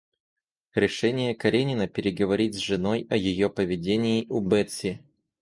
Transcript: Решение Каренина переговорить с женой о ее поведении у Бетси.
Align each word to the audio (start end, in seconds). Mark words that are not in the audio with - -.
Решение 0.73 1.35
Каренина 1.35 1.87
переговорить 1.87 2.55
с 2.55 2.57
женой 2.57 3.05
о 3.11 3.15
ее 3.15 3.51
поведении 3.51 4.25
у 4.31 4.39
Бетси. 4.41 5.03